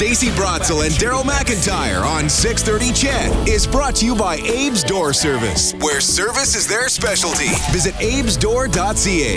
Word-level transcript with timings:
This 0.00 0.08
Morning 0.08 0.16
Stacey 0.16 0.30
Brotzel 0.30 0.86
and 0.86 0.94
Daryl 0.94 1.22
McIntyre 1.22 2.02
on 2.02 2.30
630 2.30 2.92
CHED 2.94 3.48
is 3.48 3.66
brought 3.66 3.94
to 3.96 4.06
you 4.06 4.14
by 4.14 4.36
Abe's 4.36 4.82
Door 4.82 5.12
Service, 5.12 5.74
where 5.74 6.00
service 6.00 6.56
is 6.56 6.66
their 6.66 6.88
specialty. 6.88 7.48
Visit 7.70 7.94
abesdoor.ca. 8.00 9.36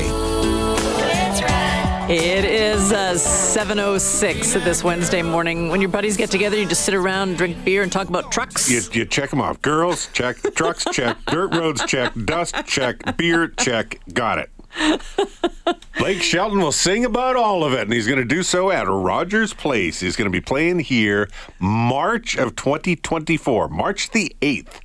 It 2.10 2.46
is 2.46 2.94
uh, 2.94 3.14
7.06 3.14 4.64
this 4.64 4.84
Wednesday 4.86 5.22
morning. 5.22 5.68
When 5.68 5.82
your 5.82 5.90
buddies 5.90 6.16
get 6.16 6.32
together, 6.32 6.58
you 6.58 6.66
just 6.66 6.86
sit 6.86 6.94
around, 6.94 7.38
drink 7.38 7.62
beer, 7.66 7.84
and 7.84 7.92
talk 7.92 8.08
about 8.08 8.32
trucks. 8.32 8.70
You, 8.70 8.82
you 8.94 9.06
check 9.06 9.32
them 9.32 9.42
off. 9.42 9.62
Girls, 9.62 10.08
check. 10.14 10.38
Trucks, 10.56 10.86
check. 10.94 11.18
Dirt 11.26 11.54
roads, 11.54 11.86
check. 11.86 12.14
Dust, 12.24 12.56
check. 12.66 13.18
Beer, 13.18 13.50
check. 13.50 14.00
Got 14.14 14.40
it. 14.40 14.53
Blake 15.98 16.22
Shelton 16.22 16.60
will 16.60 16.72
sing 16.72 17.06
about 17.06 17.36
all 17.36 17.64
of 17.64 17.74
it, 17.74 17.82
and 17.82 17.94
he's 17.94 18.08
going 18.08 18.20
to 18.20 18.26
do 18.26 18.44
so 18.44 18.72
at 18.72 18.88
Rogers 18.88 19.54
Place. 19.54 20.00
He's 20.00 20.16
going 20.16 20.30
to 20.30 20.32
be 20.32 20.42
playing 20.42 20.80
here 20.80 21.30
March 21.60 22.36
of 22.36 22.56
2024, 22.56 23.70
March 23.70 24.12
the 24.12 24.36
8th 24.42 24.80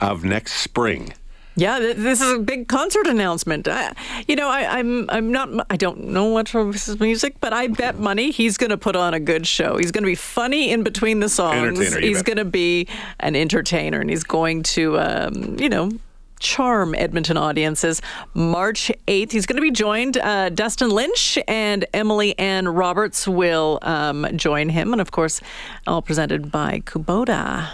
of 0.00 0.24
next 0.24 0.54
spring. 0.54 1.12
Yeah, 1.56 1.78
this 1.78 2.20
is 2.20 2.32
a 2.32 2.38
big 2.40 2.66
concert 2.66 3.06
announcement. 3.06 3.68
I, 3.68 3.94
you 4.26 4.34
know, 4.34 4.48
I, 4.48 4.78
I'm 4.78 5.08
I'm 5.08 5.30
not 5.30 5.48
I 5.70 5.76
don't 5.76 6.08
know 6.08 6.32
much 6.32 6.52
of 6.56 6.72
his 6.72 6.98
music, 6.98 7.36
but 7.40 7.52
I 7.52 7.68
bet 7.68 7.98
money 7.98 8.32
he's 8.32 8.56
going 8.56 8.70
to 8.70 8.76
put 8.76 8.96
on 8.96 9.14
a 9.14 9.20
good 9.20 9.46
show. 9.46 9.76
He's 9.76 9.92
going 9.92 10.02
to 10.02 10.08
be 10.08 10.16
funny 10.16 10.72
in 10.72 10.82
between 10.82 11.20
the 11.20 11.28
songs. 11.28 11.78
He's 11.94 12.22
going 12.22 12.38
to 12.38 12.44
be 12.44 12.88
an 13.20 13.36
entertainer, 13.36 14.00
and 14.00 14.10
he's 14.10 14.24
going 14.24 14.64
to, 14.64 14.98
um, 14.98 15.56
you 15.60 15.68
know. 15.68 15.90
Charm 16.40 16.94
Edmonton 16.94 17.36
audiences. 17.36 18.02
March 18.34 18.90
8th, 19.06 19.32
he's 19.32 19.46
going 19.46 19.56
to 19.56 19.62
be 19.62 19.70
joined. 19.70 20.16
Uh, 20.16 20.48
Dustin 20.50 20.90
Lynch 20.90 21.38
and 21.48 21.86
Emily 21.92 22.38
Ann 22.38 22.68
Roberts 22.68 23.26
will 23.26 23.78
um, 23.82 24.26
join 24.36 24.68
him. 24.68 24.92
And 24.92 25.00
of 25.00 25.10
course, 25.10 25.40
all 25.86 26.02
presented 26.02 26.50
by 26.50 26.80
Kubota. 26.80 27.68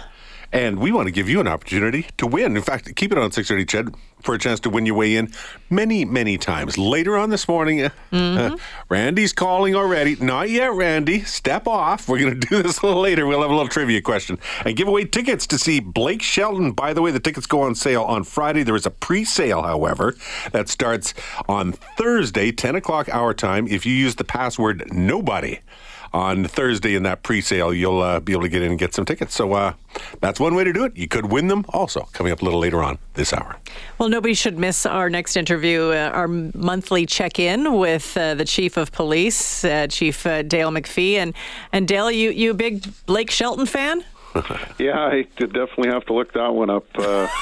And 0.53 0.79
we 0.79 0.91
want 0.91 1.07
to 1.07 1.11
give 1.11 1.29
you 1.29 1.39
an 1.39 1.47
opportunity 1.47 2.07
to 2.17 2.27
win. 2.27 2.57
In 2.57 2.63
fact, 2.63 2.93
keep 2.95 3.11
it 3.11 3.17
on 3.17 3.31
630 3.31 3.65
Ched 3.65 3.95
for 4.21 4.35
a 4.35 4.37
chance 4.37 4.59
to 4.61 4.69
win 4.69 4.85
your 4.85 4.95
way 4.95 5.15
in 5.15 5.31
many, 5.69 6.05
many 6.05 6.37
times. 6.37 6.77
Later 6.77 7.17
on 7.17 7.29
this 7.29 7.47
morning, 7.47 7.83
uh, 7.83 7.89
uh, 8.11 8.57
Randy's 8.89 9.33
calling 9.33 9.75
already. 9.75 10.15
Not 10.17 10.49
yet, 10.49 10.73
Randy. 10.73 11.21
Step 11.23 11.67
off. 11.67 12.07
We're 12.07 12.19
going 12.19 12.39
to 12.39 12.47
do 12.47 12.61
this 12.61 12.79
a 12.79 12.85
little 12.85 13.01
later. 13.01 13.25
We'll 13.25 13.41
have 13.41 13.49
a 13.49 13.53
little 13.53 13.69
trivia 13.69 14.01
question 14.01 14.39
and 14.65 14.75
give 14.75 14.87
away 14.87 15.05
tickets 15.05 15.47
to 15.47 15.57
see 15.57 15.79
Blake 15.79 16.21
Shelton. 16.21 16.73
By 16.73 16.93
the 16.93 17.01
way, 17.01 17.11
the 17.11 17.19
tickets 17.19 17.47
go 17.47 17.61
on 17.61 17.73
sale 17.73 18.03
on 18.03 18.23
Friday. 18.23 18.63
There 18.63 18.75
is 18.75 18.85
a 18.85 18.91
pre 18.91 19.23
sale, 19.23 19.61
however, 19.61 20.15
that 20.51 20.69
starts 20.69 21.13
on 21.47 21.71
Thursday, 21.71 22.51
10 22.51 22.75
o'clock 22.75 23.07
our 23.09 23.33
time. 23.33 23.67
If 23.67 23.85
you 23.85 23.93
use 23.93 24.15
the 24.15 24.23
password 24.23 24.91
nobody, 24.91 25.59
on 26.13 26.45
Thursday 26.45 26.95
in 26.95 27.03
that 27.03 27.23
pre-sale, 27.23 27.73
you'll 27.73 28.01
uh, 28.01 28.19
be 28.19 28.33
able 28.33 28.43
to 28.43 28.49
get 28.49 28.61
in 28.61 28.71
and 28.71 28.79
get 28.79 28.93
some 28.93 29.05
tickets. 29.05 29.33
So 29.33 29.53
uh, 29.53 29.73
that's 30.19 30.39
one 30.39 30.55
way 30.55 30.63
to 30.63 30.73
do 30.73 30.83
it. 30.83 30.95
You 30.95 31.07
could 31.07 31.31
win 31.31 31.47
them 31.47 31.65
also 31.69 32.07
coming 32.13 32.31
up 32.31 32.41
a 32.41 32.45
little 32.45 32.59
later 32.59 32.83
on 32.83 32.97
this 33.13 33.33
hour. 33.33 33.57
Well, 33.97 34.09
nobody 34.09 34.33
should 34.33 34.57
miss 34.57 34.85
our 34.85 35.09
next 35.09 35.37
interview, 35.37 35.91
uh, 35.91 36.11
our 36.13 36.27
monthly 36.27 37.05
check-in 37.05 37.77
with 37.77 38.15
uh, 38.17 38.35
the 38.35 38.45
chief 38.45 38.77
of 38.77 38.91
police, 38.91 39.63
uh, 39.63 39.87
Chief 39.87 40.25
uh, 40.25 40.41
Dale 40.41 40.71
McFee, 40.71 41.15
and 41.15 41.33
and 41.71 41.87
Dale, 41.87 42.11
you 42.11 42.31
you 42.31 42.51
a 42.51 42.53
big 42.53 42.83
Blake 43.05 43.31
Shelton 43.31 43.65
fan? 43.65 44.03
Yeah, 44.79 44.97
I 44.97 45.27
definitely 45.37 45.89
have 45.89 46.05
to 46.05 46.13
look 46.13 46.33
that 46.33 46.53
one 46.53 46.69
up. 46.69 46.85
Uh, 46.97 47.27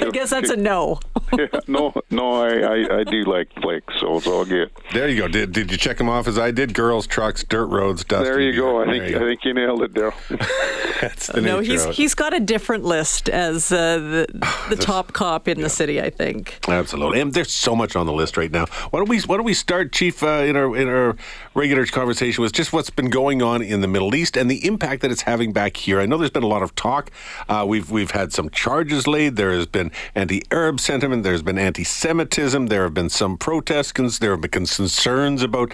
I 0.00 0.10
guess 0.12 0.30
that's 0.30 0.50
a 0.50 0.56
no. 0.56 1.00
Yeah, 1.32 1.46
no, 1.66 1.92
no, 2.10 2.42
I, 2.42 2.58
I, 2.60 2.98
I 3.00 3.04
do 3.04 3.24
like 3.24 3.54
Blake, 3.56 3.84
so 3.98 4.16
it's 4.16 4.26
all 4.26 4.44
good. 4.44 4.70
There 4.92 5.08
you 5.08 5.20
go. 5.20 5.28
Did, 5.28 5.52
did 5.52 5.70
you 5.70 5.76
check 5.76 5.98
them 5.98 6.08
off 6.08 6.28
as 6.28 6.38
I 6.38 6.50
did? 6.50 6.74
Girls, 6.74 7.06
trucks, 7.06 7.42
dirt 7.44 7.66
roads, 7.66 8.04
dust. 8.04 8.24
There 8.24 8.40
you 8.40 8.52
go. 8.52 8.82
I 8.82 8.86
think 8.86 9.10
you 9.10 9.16
I 9.16 9.20
think 9.20 9.44
you 9.44 9.54
nailed 9.54 9.82
it, 9.82 9.94
Daryl. 9.94 10.14
That's 11.00 11.28
the 11.28 11.40
No, 11.40 11.60
he's 11.60 11.84
he's 11.86 12.14
got 12.14 12.34
a 12.34 12.40
different 12.40 12.84
list 12.84 13.28
as 13.28 13.70
uh, 13.72 13.98
the 13.98 14.26
the 14.68 14.76
top 14.76 15.12
cop 15.12 15.48
in 15.48 15.60
the 15.60 15.68
city. 15.68 16.00
I 16.00 16.10
think. 16.10 16.58
Absolutely, 16.68 17.20
and 17.20 17.32
there's 17.32 17.52
so 17.52 17.74
much 17.74 17.96
on 17.96 18.06
the 18.06 18.12
list 18.12 18.36
right 18.36 18.50
now. 18.50 18.66
Why 18.90 19.00
don't 19.00 19.08
we 19.08 19.20
Why 19.20 19.36
don't 19.36 19.46
we 19.46 19.54
start, 19.54 19.92
Chief, 19.92 20.22
uh, 20.22 20.44
in 20.46 20.56
our 20.56 20.76
in 20.76 20.88
our 20.88 21.16
regular 21.54 21.86
conversation 21.86 22.42
with 22.42 22.52
just 22.52 22.72
what's 22.72 22.90
been 22.90 23.10
going 23.10 23.42
on 23.42 23.62
in 23.62 23.80
the 23.80 23.88
Middle 23.88 24.14
East 24.14 24.36
and 24.36 24.50
the 24.50 24.66
impact 24.66 25.02
that 25.02 25.10
it's 25.10 25.22
having 25.22 25.52
back 25.52 25.76
here. 25.76 26.00
I 26.00 26.06
know 26.06 26.18
there's 26.18 26.30
been 26.30 26.42
a 26.42 26.48
lot 26.48 26.62
of 26.62 26.74
talk. 26.74 27.10
Uh, 27.48 27.64
we've 27.66 27.90
we've 27.90 28.10
had 28.12 28.32
some 28.32 28.50
charges 28.50 29.06
laid. 29.06 29.36
There 29.36 29.52
has 29.52 29.66
been 29.66 29.90
anti-Arab 30.14 30.80
sentiment. 30.80 31.22
There's 31.22 31.42
been 31.42 31.58
anti-Semitism. 31.58 32.66
There 32.66 32.82
have 32.84 32.94
been 32.94 33.10
some 33.10 33.36
protests. 33.36 34.18
There 34.18 34.32
have 34.32 34.40
been 34.40 34.50
concerns 34.50 35.42
about 35.42 35.72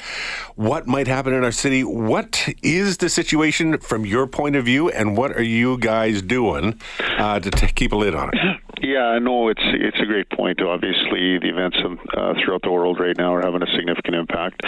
what 0.56 0.86
might 0.86 1.06
happen 1.06 1.32
in 1.32 1.44
our 1.44 1.52
city. 1.52 1.82
What 1.84 2.48
is 2.62 2.98
the 2.98 3.08
situation 3.08 3.78
from 3.78 4.06
your 4.06 4.26
point 4.26 4.56
of 4.56 4.64
view, 4.64 4.88
and 4.90 5.11
what 5.16 5.32
are 5.32 5.42
you 5.42 5.78
guys 5.78 6.22
doing 6.22 6.80
uh, 7.18 7.40
to 7.40 7.50
t- 7.50 7.68
keep 7.68 7.92
a 7.92 7.96
lid 7.96 8.14
on 8.14 8.30
it? 8.32 8.60
Yeah, 8.82 9.18
no, 9.22 9.48
it's 9.48 9.62
it's 9.62 10.00
a 10.02 10.06
great 10.06 10.28
point. 10.30 10.60
Obviously, 10.60 11.38
the 11.38 11.54
events 11.54 11.78
uh, 11.78 12.34
throughout 12.42 12.62
the 12.62 12.72
world 12.72 12.98
right 12.98 13.16
now 13.16 13.32
are 13.32 13.40
having 13.40 13.62
a 13.62 13.70
significant 13.78 14.16
impact, 14.16 14.58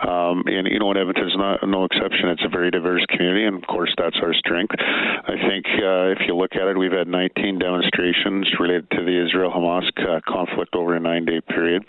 um, 0.00 0.48
and 0.48 0.66
you 0.66 0.78
know, 0.78 0.88
and 0.88 0.98
Edmonton's 0.98 1.36
not 1.36 1.60
no 1.68 1.84
exception. 1.84 2.32
It's 2.32 2.44
a 2.44 2.48
very 2.48 2.70
diverse 2.70 3.04
community, 3.12 3.44
and 3.44 3.60
of 3.60 3.66
course, 3.68 3.92
that's 3.98 4.16
our 4.22 4.32
strength. 4.32 4.72
I 4.80 5.36
think 5.36 5.68
uh, 5.84 6.16
if 6.16 6.24
you 6.26 6.34
look 6.34 6.56
at 6.56 6.64
it, 6.64 6.78
we've 6.78 6.96
had 6.96 7.08
19 7.08 7.58
demonstrations 7.58 8.48
related 8.58 8.88
to 8.96 9.04
the 9.04 9.12
Israel-Hamas 9.12 9.92
uh, 10.00 10.20
conflict 10.26 10.74
over 10.74 10.96
a 10.96 11.00
nine-day 11.00 11.42
period, 11.52 11.84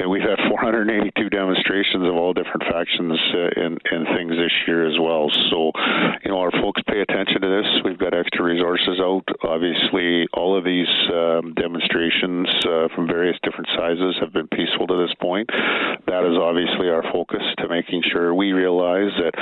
and 0.00 0.08
we've 0.08 0.24
had 0.24 0.40
482 0.48 1.12
demonstrations 1.28 2.08
of 2.08 2.16
all 2.16 2.32
different 2.32 2.64
factions 2.64 3.20
uh, 3.36 3.60
and, 3.60 3.76
and 3.76 3.76
things 3.76 3.89
this 4.40 4.52
year 4.66 4.88
as 4.88 4.96
well. 4.98 5.28
So, 5.50 5.70
you 6.24 6.30
know, 6.32 6.40
our 6.40 6.50
folks 6.50 6.80
pay 6.88 7.00
attention 7.00 7.40
to 7.44 7.48
this. 7.48 7.68
We've 7.84 7.98
got 7.98 8.14
extra 8.14 8.44
resources 8.44 8.96
out. 9.00 9.28
Obviously, 9.44 10.26
all 10.32 10.56
of 10.56 10.64
these 10.64 10.88
um, 11.12 11.52
demonstrations 11.54 12.48
uh, 12.64 12.88
from 12.94 13.06
various 13.06 13.36
different 13.44 13.68
sizes 13.76 14.16
have 14.20 14.32
been 14.32 14.48
peaceful 14.48 14.86
to 14.86 14.96
this 14.96 15.14
point. 15.20 15.48
That 16.08 16.24
is 16.24 16.36
obviously 16.40 16.88
our 16.88 17.04
focus 17.12 17.42
to 17.58 17.68
making 17.68 18.02
sure 18.10 18.34
we 18.34 18.52
realize 18.52 19.12
that 19.20 19.36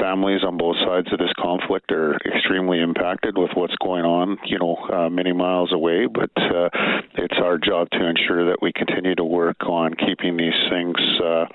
families 0.00 0.44
on 0.44 0.58
both 0.58 0.76
sides 0.84 1.08
of 1.12 1.18
this 1.18 1.32
conflict 1.40 1.90
are 1.92 2.16
extremely 2.26 2.80
impacted 2.80 3.38
with 3.38 3.50
what's 3.54 3.76
going 3.82 4.04
on, 4.04 4.36
you 4.44 4.58
know, 4.58 4.76
uh, 4.92 5.08
many 5.08 5.32
miles 5.32 5.72
away. 5.72 6.06
But 6.06 6.30
uh, 6.36 6.68
it's 7.16 7.38
our 7.42 7.58
job 7.58 7.88
to 7.92 8.04
ensure 8.04 8.44
that 8.50 8.60
we 8.60 8.72
continue 8.72 9.14
to 9.14 9.24
work 9.24 9.64
on 9.66 9.94
keeping 9.94 10.36
these 10.36 10.58
things, 10.70 10.96
uh, 11.22 11.46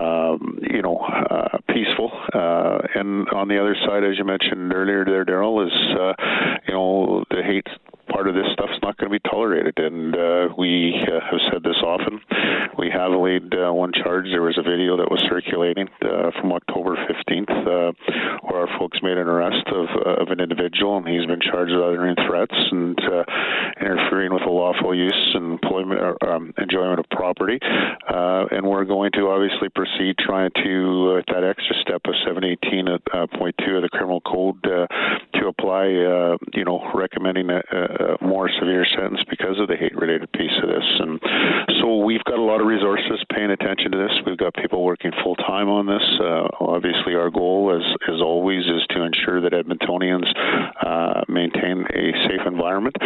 um, 0.00 0.58
you 0.62 0.82
know, 0.82 0.98
uh, 0.98 1.55
peaceful. 1.76 2.10
Uh, 2.32 2.78
and 2.94 3.28
on 3.30 3.48
the 3.48 3.60
other 3.60 3.76
side, 3.86 4.02
as 4.02 4.16
you 4.16 4.24
mentioned 4.24 4.72
earlier, 4.72 5.04
there, 5.04 5.24
Daryl, 5.24 5.66
is 5.66 5.72
uh, 5.98 6.14
you 6.66 6.72
know 6.72 7.24
the 7.30 7.42
hate 7.42 7.66
part 8.16 8.28
of 8.28 8.34
this 8.34 8.48
stuff's 8.54 8.80
not 8.80 8.96
going 8.96 9.12
to 9.12 9.18
be 9.20 9.28
tolerated. 9.28 9.76
And 9.76 10.16
uh, 10.16 10.48
we 10.56 10.96
uh, 11.04 11.20
have 11.20 11.40
said 11.52 11.62
this 11.62 11.76
often. 11.84 12.18
We 12.78 12.88
have 12.88 13.12
laid 13.12 13.52
uh, 13.52 13.72
one 13.72 13.92
charge. 13.92 14.24
There 14.32 14.40
was 14.40 14.56
a 14.56 14.64
video 14.64 14.96
that 14.96 15.10
was 15.10 15.20
circulating 15.28 15.86
uh, 16.00 16.32
from 16.40 16.52
October 16.52 16.96
15th 16.96 17.52
uh, 17.52 17.92
where 18.40 18.64
our 18.64 18.78
folks 18.78 18.96
made 19.02 19.18
an 19.18 19.28
arrest 19.28 19.68
of, 19.68 19.86
uh, 20.00 20.22
of 20.22 20.28
an 20.28 20.40
individual, 20.40 20.96
and 20.96 21.06
he's 21.06 21.26
been 21.26 21.44
charged 21.44 21.72
with 21.72 21.84
uttering 21.84 22.16
threats 22.26 22.56
and 22.72 22.96
interfering 23.84 24.32
with 24.32 24.44
the 24.48 24.50
lawful 24.50 24.96
use 24.96 25.32
and 25.34 25.60
employment 25.60 26.00
or 26.00 26.16
um, 26.24 26.54
enjoyment 26.56 26.98
of 26.98 27.04
property. 27.10 27.58
And 28.48 28.64
we're 28.64 28.84
going 28.84 29.10
to 29.12 29.28
obviously 29.28 29.68
proceed 29.68 30.16
trying 30.18 30.50
to 30.64 31.20
that 31.28 31.44
extra 31.44 31.76
step 31.82 32.00
of 32.06 32.14
718.2 32.26 32.96
uh, 33.12 33.26
point 33.36 33.54
of 33.60 33.82
the 33.82 33.88
criminal 33.90 34.20
code 34.22 34.62
to 34.62 35.46
apply, 35.46 35.86
you 35.86 36.64
know, 36.64 36.80
recommending 36.94 37.50
a, 37.50 37.60
a 38.00 38.05
more 38.20 38.48
severe 38.58 38.86
sentence 38.96 39.20
because 39.28 39.58
of 39.60 39.68
the 39.68 39.76
hate-related 39.76 40.30
piece 40.32 40.56
of 40.62 40.68
this. 40.68 40.86
And 41.00 41.20
so 41.80 41.98
we've 42.04 42.24
got 42.24 42.38
a 42.38 42.42
lot 42.42 42.60
of 42.60 42.66
resources 42.66 43.22
paying 43.34 43.50
attention 43.50 43.90
to 43.92 43.98
this. 43.98 44.12
We've 44.26 44.38
got 44.38 44.54
people 44.54 44.84
working 44.84 45.12
full 45.22 45.36
time 45.36 45.68
on 45.68 45.86
this. 45.86 46.02
Uh, 46.20 46.48
obviously, 46.60 47.14
our 47.14 47.30
goal, 47.30 47.74
as 47.74 47.84
as 48.12 48.20
always, 48.20 48.64
is 48.66 48.84
to 48.90 49.02
ensure 49.02 49.40
that 49.40 49.52
Edmontonians 49.52 50.28
uh, 50.84 51.22
maintain 51.28 51.84
a 51.94 52.12
safe 52.28 52.46
environment. 52.46 52.96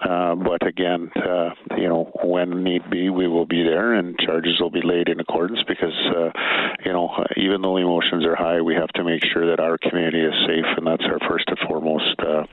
Uh, 0.00 0.34
but 0.34 0.66
again, 0.66 1.10
uh, 1.16 1.50
you 1.76 1.88
know, 1.88 2.10
when 2.24 2.62
need 2.62 2.88
be, 2.90 3.10
we 3.10 3.26
will 3.28 3.46
be 3.46 3.62
there, 3.62 3.94
and 3.94 4.18
charges 4.18 4.60
will 4.60 4.70
be 4.70 4.82
laid 4.82 5.08
in 5.08 5.20
accordance 5.20 5.60
because, 5.66 5.96
uh, 6.16 6.30
you 6.84 6.92
know, 6.92 7.08
even 7.36 7.62
though 7.62 7.76
emotions 7.76 8.24
are 8.24 8.36
high, 8.36 8.60
we 8.60 8.74
have 8.74 8.88
to 8.88 9.04
make 9.04 9.22
sure 9.32 9.48
that 9.50 9.60
our 9.60 9.78
community 9.78 10.20
is 10.20 10.34
safe, 10.46 10.66
and 10.76 10.86
that's 10.86 11.04
our 11.04 11.18
first 11.28 11.44
and 11.48 11.58
foremost 11.68 12.16
uh, 12.20 12.44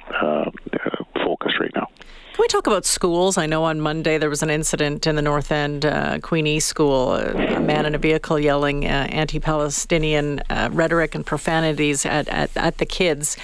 focus 1.24 1.54
right 1.60 1.72
now. 1.76 1.88
Can 2.34 2.42
we 2.42 2.48
talk 2.48 2.66
about 2.66 2.84
schools? 2.84 3.38
I 3.38 3.46
know 3.46 3.64
on 3.64 3.80
Monday 3.80 4.18
there 4.18 4.30
was 4.30 4.42
an 4.42 4.50
incident 4.50 5.06
in 5.06 5.16
the 5.16 5.22
North 5.22 5.52
End 5.52 5.86
uh, 5.86 6.18
Queen 6.20 6.48
E 6.48 6.60
School. 6.60 7.14
A 7.14 7.60
man 7.60 7.86
in 7.86 7.94
a 7.94 8.00
vehicle 8.00 8.40
yelling 8.40 8.86
uh, 8.86 9.08
anti-Palestinian 9.12 10.42
uh, 10.50 10.70
rhetoric 10.72 11.14
and 11.14 11.24
profanities 11.24 12.08
at, 12.08 12.28
at, 12.30 12.50
at 12.58 12.80
the 12.80 12.88
kids. 12.88 13.38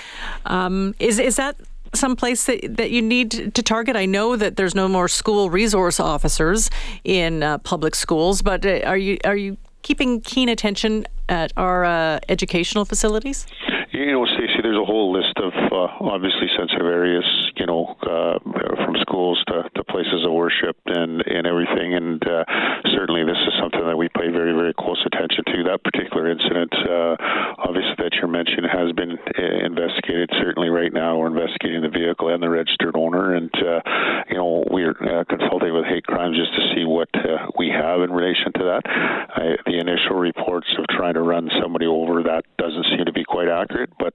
Um, 0.48 0.96
is 0.98 1.20
is 1.20 1.36
that 1.36 1.56
some 1.94 2.16
place 2.16 2.46
that, 2.46 2.78
that 2.78 2.90
you 2.90 3.04
need 3.04 3.54
to 3.54 3.62
target? 3.62 3.96
I 3.96 4.08
know 4.08 4.36
that 4.36 4.56
there's 4.56 4.74
no 4.74 4.88
more 4.88 5.08
school 5.08 5.52
resource 5.52 6.00
officers 6.00 6.72
in 7.04 7.44
uh, 7.44 7.60
public 7.60 7.94
schools, 7.94 8.42
but 8.42 8.66
uh, 8.66 8.82
are 8.86 8.98
you 8.98 9.20
are 9.24 9.38
you 9.38 9.58
keeping 9.84 10.20
keen 10.22 10.50
attention 10.50 11.06
at 11.28 11.54
our 11.58 11.86
uh, 11.86 12.20
educational 12.28 12.86
facilities? 12.86 13.46
you 13.92 14.12
know, 14.12 14.26
Stacey, 14.26 14.62
there's 14.62 14.78
a 14.78 14.86
whole 14.86 15.12
list 15.12 15.29
of 15.50 15.72
uh, 15.72 16.06
obviously 16.06 16.48
sensitive 16.58 16.86
areas, 16.86 17.26
you 17.58 17.66
know, 17.66 17.98
uh, 18.06 18.38
from 18.86 18.96
schools 19.02 19.42
to, 19.48 19.70
to 19.76 19.84
places 19.84 20.26
of 20.26 20.32
worship 20.32 20.78
and, 20.86 21.22
and 21.26 21.48
everything. 21.48 21.94
And 21.96 22.22
uh, 22.22 22.46
certainly 22.94 23.24
this 23.26 23.38
is 23.48 23.54
something 23.60 23.82
that 23.86 23.98
we 23.98 24.10
pay 24.10 24.30
very, 24.30 24.54
very 24.54 24.74
close 24.78 25.02
attention 25.06 25.44
to. 25.46 25.64
That 25.64 25.84
particular 25.84 26.30
incident, 26.30 26.74
uh, 26.86 27.16
obviously, 27.58 27.98
that 27.98 28.14
you 28.22 28.28
mentioned 28.28 28.68
has 28.70 28.92
been 28.94 29.18
uh, 29.18 29.66
investigated. 29.66 30.30
Certainly 30.38 30.70
right 30.70 30.94
now 30.94 31.18
we're 31.18 31.34
investigating 31.34 31.82
the 31.82 31.90
vehicle 31.90 32.30
and 32.30 32.42
the 32.42 32.50
registered 32.50 32.96
owner. 32.96 33.34
And, 33.34 33.52
uh, 33.56 33.82
you 34.30 34.38
know, 34.38 34.64
we're 34.70 34.94
consulting 35.26 35.74
with 35.74 35.86
hate 35.86 36.06
crimes 36.06 36.38
just 36.38 36.54
to 36.54 36.64
see 36.76 36.86
what 36.86 37.10
we 37.58 37.70
have 37.70 38.02
in 38.02 38.12
relation 38.12 38.54
to 38.54 38.64
that. 38.70 38.82
I, 38.86 39.58
the 39.66 39.80
initial 39.80 40.18
reports 40.18 40.68
of 40.78 40.86
trying 40.90 41.16
to 41.16 41.22
run 41.22 41.50
somebody 41.62 41.86
over, 41.86 42.24
that 42.24 42.44
doesn't 42.58 42.86
seem 42.90 43.06
to 43.06 43.14
be 43.14 43.24
quite 43.24 43.48
accurate. 43.48 43.90
But 43.98 44.14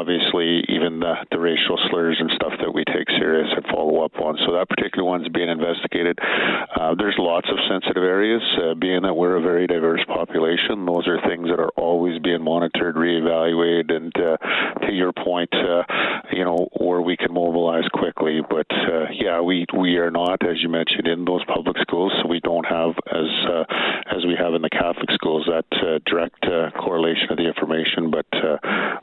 obviously, 0.00 0.64
even 0.72 1.00
the, 1.00 1.14
the 1.30 1.38
racial 1.38 1.76
slurs 1.90 2.16
and 2.18 2.30
stuff 2.32 2.52
that 2.60 2.72
we 2.72 2.84
take 2.84 3.08
serious 3.20 3.48
and 3.54 3.64
follow 3.66 4.02
up 4.02 4.16
on. 4.16 4.38
So 4.46 4.56
that 4.56 4.68
particular 4.68 5.04
one's 5.04 5.28
being 5.28 5.50
investigated. 5.50 6.18
Uh, 6.22 6.94
there's 6.96 7.16
lots 7.18 7.48
of 7.50 7.58
sensitive 7.68 8.02
areas, 8.02 8.40
uh, 8.64 8.74
being 8.74 9.02
that 9.02 9.12
we're 9.12 9.36
a 9.36 9.42
very 9.42 9.66
diverse 9.66 10.00
population. 10.08 10.86
Those 10.86 11.06
are 11.06 11.20
things 11.28 11.48
that 11.52 11.60
are 11.60 11.68
always 11.76 12.18
being 12.22 12.42
monitored, 12.42 12.96
reevaluated, 12.96 13.92
and 13.92 14.12
uh, 14.16 14.36
to 14.86 14.92
your 14.92 15.12
point, 15.12 15.52
uh, 15.52 15.84
you 16.32 16.44
know, 16.44 16.68
where 16.80 17.02
we 17.02 17.16
can 17.16 17.32
mobilize 17.32 17.84
quickly. 17.92 18.40
But 18.48 18.70
uh, 18.70 19.12
yeah, 19.12 19.40
we 19.40 19.66
we 19.76 19.98
are 19.98 20.10
not, 20.10 20.40
as 20.46 20.62
you 20.62 20.70
mentioned, 20.70 21.06
in 21.06 21.24
those 21.26 21.44
public 21.44 21.76
schools, 21.82 22.12
so 22.22 22.28
we 22.28 22.40
don't 22.40 22.64
have 22.64 22.96
as 23.12 23.28
uh, 23.44 23.64
as 24.16 24.24
we 24.24 24.34
have 24.38 24.54
in 24.54 24.62
the 24.62 24.70
Catholic 24.70 25.10
schools 25.12 25.46
that 25.46 25.66
direct 26.06 26.40
correlation 26.80 27.28
of 27.30 27.36
the 27.36 27.46
information. 27.46 28.10
But 28.10 28.26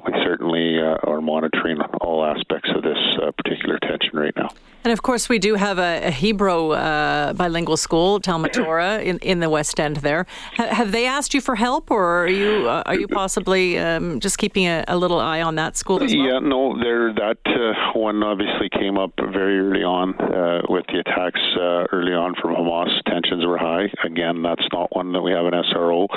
we 0.05 0.13
certainly 0.25 0.79
Uh, 0.88 0.95
are 1.04 1.19
monitoring 1.19 1.81
all 2.00 2.24
aspects 2.24 2.69
of 2.74 2.81
this 2.81 2.98
uh, 3.22 3.31
particular 3.31 3.78
tension 3.80 4.18
right 4.18 4.34
now. 4.38 4.48
And 4.88 4.94
of 4.94 5.01
course, 5.01 5.28
we 5.28 5.38
do 5.38 5.56
have 5.56 5.80
a, 5.80 6.07
a 6.07 6.12
Hebrew 6.12 6.72
uh, 6.72 7.34
bilingual 7.34 7.75
school, 7.75 8.22
Talmud 8.22 8.54
Torah, 8.54 9.01
in, 9.01 9.19
in 9.19 9.42
the 9.42 9.50
West 9.50 9.81
End 9.81 9.98
there. 9.98 10.25
H- 10.57 10.69
have 10.69 10.94
they 10.94 11.06
asked 11.06 11.34
you 11.34 11.42
for 11.42 11.56
help, 11.56 11.92
or 11.92 12.24
are 12.24 12.30
you 12.30 12.69
uh, 12.69 12.84
are 12.86 12.95
you 12.95 13.10
possibly 13.10 13.78
um, 13.78 14.22
just 14.22 14.38
keeping 14.38 14.66
a, 14.66 14.86
a, 14.88 14.95
little 14.95 15.19
eye 15.19 15.42
on 15.42 15.56
that 15.56 15.75
school 15.75 16.01
as 16.01 16.16
well? 16.16 16.25
Yeah, 16.25 16.39
no, 16.39 16.81
there 16.81 17.13
that 17.13 17.38
uh, 17.45 18.00
one 18.00 18.24
obviously 18.24 18.69
came 18.69 18.98
up 18.98 19.12
very 19.18 19.60
early 19.60 19.84
on 19.84 20.16
uh, 20.22 20.62
with 20.69 20.86
the 20.88 21.00
attacks 21.00 21.42
uh, 21.57 21.92
early 21.92 22.13
on 22.13 22.36
from 22.42 22.56
Hamas. 22.56 22.88
Tensions 23.12 23.45
were 23.45 23.57
high. 23.57 23.92
Again, 24.06 24.42
that's 24.42 24.69
not 24.72 24.95
one 24.95 25.12
that 25.12 25.22
we 25.22 25.33
have 25.33 25.48
an 25.48 25.54
SRO 25.68 26.07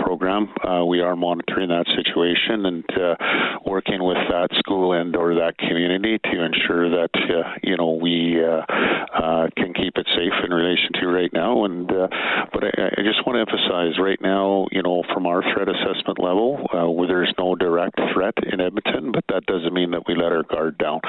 program. 0.00 0.48
Uh, 0.66 0.84
we 0.84 0.98
are 0.98 1.14
monitoring 1.14 1.68
that 1.68 1.86
situation 1.94 2.66
and 2.66 2.84
working 3.64 4.02
with 4.02 4.18
that 4.30 4.48
school 4.58 4.94
and 4.94 5.14
or 5.14 5.36
that 5.36 5.56
community 5.58 6.18
to 6.24 6.42
ensure 6.42 6.90
that 6.90 7.10
you 7.62 7.76
know 7.76 7.92
we 7.92 8.15
uh, 8.40 8.62
uh, 9.16 9.48
can 9.56 9.72
keep 9.74 9.96
it 9.96 10.06
safe 10.14 10.32
in 10.44 10.52
relation 10.52 10.90
to 11.00 11.06
right 11.08 11.32
now. 11.32 11.64
And 11.64 11.90
uh, 11.90 12.08
but 12.52 12.64
I, 12.64 12.98
I, 12.98 13.02
just 13.02 13.24
want 13.26 13.36
to 13.36 13.44
emphasize 13.44 13.98
right 13.98 14.20
now, 14.20 14.66
you 14.72 14.82
know, 14.82 15.02
from 15.12 15.26
our 15.26 15.42
threat 15.54 15.68
assessment 15.68 16.18
level, 16.18 16.66
where 16.72 17.08
there's 17.08 17.32
no 17.38 17.54
direct 17.54 17.98
threat 18.12 18.34
in 18.52 18.60
Edmonton, 18.60 19.12
but 19.12 19.24
that 19.28 19.46
doesn't 19.46 19.72
mean 19.72 19.90
that 19.92 20.02
we 20.06 20.14
let 20.14 20.32
our 20.32 20.42
guard 20.42 20.78
down. 20.78 21.00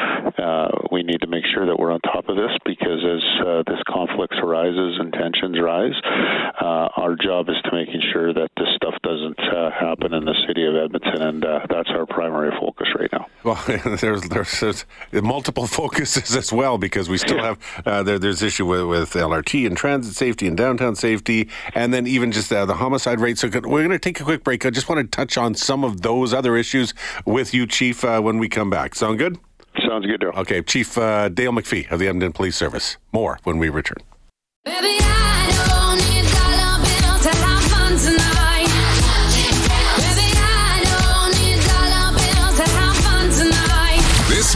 We 0.91 1.03
need 1.03 1.21
to 1.21 1.27
make 1.27 1.45
sure 1.53 1.65
that 1.65 1.77
we're 1.77 1.91
on 1.91 2.01
top 2.01 2.29
of 2.29 2.35
this 2.35 2.51
because 2.65 3.03
as 3.03 3.65
this 3.67 3.81
conflict 3.87 4.35
arises 4.41 4.97
and 4.99 5.11
tensions 5.13 5.57
rise, 5.59 5.97
our 6.61 7.15
job 7.15 7.49
is 7.49 7.55
to 7.63 7.71
making 7.73 8.01
sure 8.13 8.33
that 8.33 8.49
this 8.57 8.69
stuff 8.75 8.95
doesn't 9.03 9.39
happen 9.39 10.13
in 10.13 10.25
the 10.25 10.35
city 10.47 10.65
of 10.65 10.75
Edmonton, 10.75 11.21
and 11.21 11.43
that's 11.69 11.89
our 11.89 12.05
primary 12.05 12.51
focus 12.59 12.87
right 12.97 13.09
now. 13.11 13.27
Well, 13.43 13.61
there's, 13.67 14.27
there's, 14.29 14.59
there's 14.59 14.85
multiple 15.13 15.67
focuses 15.77 16.35
as 16.35 16.51
well 16.51 16.77
because 16.77 16.96
because 16.97 17.09
we 17.09 17.19
still 17.19 17.37
have 17.37 17.59
uh, 17.85 18.01
there, 18.01 18.17
there's 18.17 18.41
issue 18.41 18.65
with, 18.65 18.83
with, 18.87 19.13
LRT 19.13 19.67
and 19.67 19.77
transit 19.77 20.15
safety 20.15 20.47
and 20.47 20.57
downtown 20.57 20.95
safety, 20.95 21.47
and 21.75 21.93
then 21.93 22.07
even 22.07 22.31
just 22.31 22.51
uh, 22.51 22.65
the 22.65 22.73
homicide 22.73 23.19
rate. 23.19 23.37
So 23.37 23.47
we're 23.47 23.61
going 23.61 23.89
to 23.89 23.99
take 23.99 24.19
a 24.19 24.23
quick 24.23 24.43
break. 24.43 24.65
I 24.65 24.71
just 24.71 24.89
want 24.89 24.99
to 24.99 25.15
touch 25.15 25.37
on 25.37 25.53
some 25.53 25.83
of 25.83 26.01
those 26.01 26.33
other 26.33 26.57
issues 26.57 26.95
with 27.23 27.53
you, 27.53 27.67
Chief, 27.67 28.03
uh, 28.03 28.19
when 28.19 28.39
we 28.39 28.49
come 28.49 28.71
back. 28.71 28.95
Sound 28.95 29.19
good? 29.19 29.37
Sounds 29.87 30.07
good, 30.07 30.21
Dale. 30.21 30.31
Okay, 30.37 30.63
Chief 30.63 30.97
uh, 30.97 31.29
Dale 31.29 31.51
McFee 31.51 31.91
of 31.91 31.99
the 31.99 32.07
Edmonton 32.07 32.33
Police 32.33 32.55
Service. 32.55 32.97
More 33.11 33.37
when 33.43 33.59
we 33.59 33.69
return. 33.69 33.97
Baby, 34.65 34.97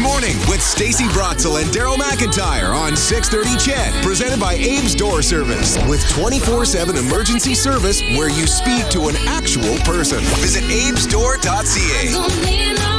morning 0.01 0.35
with 0.49 0.61
Stacey 0.61 1.05
Brotzel 1.05 1.61
and 1.61 1.71
Daryl 1.71 1.95
McIntyre 1.95 2.75
on 2.75 2.95
630 2.95 3.63
CHED, 3.63 4.03
presented 4.03 4.39
by 4.39 4.55
Abe's 4.55 4.95
Door 4.95 5.21
Service, 5.21 5.77
with 5.87 6.01
24-7 6.09 6.97
emergency 6.97 7.53
service 7.53 8.01
where 8.17 8.29
you 8.29 8.47
speak 8.47 8.89
to 8.89 9.07
an 9.07 9.15
actual 9.27 9.77
person. 9.79 10.19
Visit 10.41 10.63
abesdoor.ca. 10.63 12.90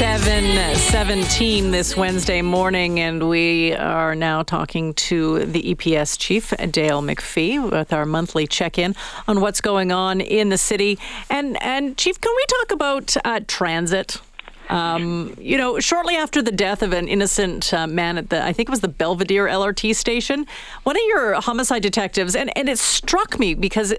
717 0.00 1.72
this 1.72 1.94
Wednesday 1.94 2.40
morning, 2.40 2.98
and 3.00 3.28
we 3.28 3.74
are 3.74 4.14
now 4.14 4.42
talking 4.42 4.94
to 4.94 5.44
the 5.44 5.74
EPS 5.74 6.18
chief, 6.18 6.54
Dale 6.70 7.02
McFee, 7.02 7.70
with 7.70 7.92
our 7.92 8.06
monthly 8.06 8.46
check 8.46 8.78
in 8.78 8.96
on 9.28 9.42
what's 9.42 9.60
going 9.60 9.92
on 9.92 10.22
in 10.22 10.48
the 10.48 10.56
city. 10.56 10.98
And, 11.28 11.62
and 11.62 11.98
Chief, 11.98 12.18
can 12.18 12.32
we 12.34 12.44
talk 12.46 12.72
about 12.72 13.14
uh, 13.26 13.40
transit? 13.46 14.22
Um, 14.70 15.36
you 15.38 15.58
know, 15.58 15.80
shortly 15.80 16.16
after 16.16 16.40
the 16.40 16.52
death 16.52 16.82
of 16.82 16.94
an 16.94 17.06
innocent 17.06 17.74
uh, 17.74 17.86
man 17.86 18.16
at 18.16 18.30
the, 18.30 18.42
I 18.42 18.54
think 18.54 18.70
it 18.70 18.70
was 18.70 18.80
the 18.80 18.88
Belvedere 18.88 19.48
LRT 19.48 19.94
station, 19.96 20.46
one 20.84 20.96
of 20.96 21.02
your 21.08 21.34
homicide 21.42 21.82
detectives, 21.82 22.34
and, 22.34 22.56
and 22.56 22.70
it 22.70 22.78
struck 22.78 23.38
me 23.38 23.52
because 23.52 23.92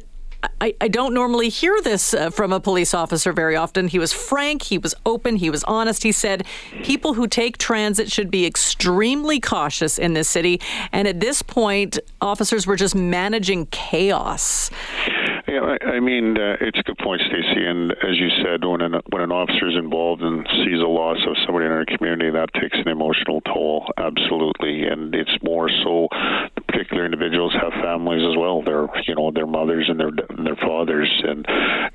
I, 0.59 0.75
I 0.81 0.87
don't 0.87 1.13
normally 1.13 1.49
hear 1.49 1.79
this 1.81 2.13
uh, 2.13 2.29
from 2.29 2.53
a 2.53 2.59
police 2.59 2.93
officer 2.93 3.33
very 3.33 3.55
often. 3.55 3.87
He 3.87 3.99
was 3.99 4.13
frank, 4.13 4.63
he 4.63 4.77
was 4.77 4.95
open, 5.05 5.37
he 5.37 5.49
was 5.49 5.63
honest. 5.65 6.03
He 6.03 6.11
said 6.11 6.45
people 6.83 7.13
who 7.13 7.27
take 7.27 7.57
transit 7.57 8.11
should 8.11 8.31
be 8.31 8.45
extremely 8.45 9.39
cautious 9.39 9.97
in 9.97 10.13
this 10.13 10.29
city. 10.29 10.59
And 10.91 11.07
at 11.07 11.19
this 11.19 11.41
point, 11.41 11.99
officers 12.21 12.65
were 12.65 12.75
just 12.75 12.95
managing 12.95 13.67
chaos. 13.67 14.69
Yeah, 15.47 15.75
I, 15.81 15.95
I 15.95 15.99
mean, 15.99 16.37
uh, 16.37 16.55
it's 16.61 16.79
a 16.79 16.83
good 16.83 16.97
point, 16.99 17.21
Stacey. 17.27 17.65
And 17.65 17.91
as 17.91 18.17
you 18.17 18.29
said, 18.43 18.63
when 18.63 18.81
an 18.81 19.01
when 19.09 19.21
an 19.21 19.31
officer 19.31 19.67
is 19.67 19.75
involved 19.75 20.21
and 20.21 20.47
sees 20.63 20.79
a 20.79 20.87
loss 20.87 21.17
of 21.27 21.35
somebody 21.45 21.65
in 21.65 21.71
our 21.71 21.85
community, 21.85 22.29
that 22.29 22.53
takes 22.53 22.77
an 22.77 22.87
emotional 22.87 23.41
toll, 23.41 23.91
absolutely. 23.97 24.85
And 24.85 25.13
it's 25.13 25.35
more 25.43 25.69
so 25.83 26.07
particular 26.91 27.05
individuals 27.05 27.53
have 27.53 27.71
families 27.81 28.21
as 28.27 28.35
well. 28.37 28.61
They're 28.61 28.87
you 29.07 29.15
know 29.15 29.31
their 29.31 29.47
mothers 29.47 29.87
and 29.87 29.99
their 29.99 30.09
and 30.09 30.45
their 30.45 30.57
fathers, 30.57 31.09
and 31.25 31.45